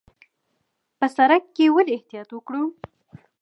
[0.99, 2.63] په سړک کې ولې احتیاط وکړو؟